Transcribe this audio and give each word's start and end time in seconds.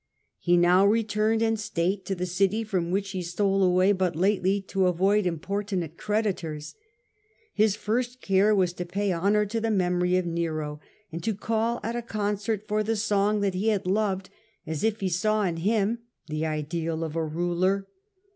He 0.39 0.57
now 0.57 0.83
returned 0.83 1.43
in 1.43 1.57
state 1.57 2.05
to 2.07 2.15
the 2.15 2.25
city 2.25 2.63
from 2.63 2.89
which 2.89 3.11
he 3.11 3.21
stole 3.21 3.61
away 3.61 3.91
but 3.91 4.15
lately 4.15 4.59
to 4.63 4.87
avoid 4.87 5.27
importunate 5.27 5.95
creditors. 5.95 6.73
His 7.53 7.75
first 7.75 8.19
care 8.19 8.55
was 8.55 8.73
to 8.73 8.85
pay 8.87 9.13
honour 9.13 9.45
to 9.45 9.61
the 9.61 9.69
memory 9.69 10.15
of 10.17 10.25
Nero 10.25 10.79
and 11.11 11.23
to 11.23 11.35
call 11.35 11.79
at 11.83 11.95
a 11.95 12.01
concert 12.01 12.67
for 12.67 12.81
the 12.81 12.95
song 12.95 13.41
that 13.41 13.53
he 13.53 13.67
had 13.67 13.85
loved, 13.85 14.31
as 14.65 14.83
if 14.83 15.01
he 15.01 15.07
saw 15.07 15.43
in 15.43 15.57
him 15.57 15.99
the 16.25 16.47
ideal 16.47 17.03
of 17.03 17.15
a 17.15 17.23
ruler. 17.23 17.87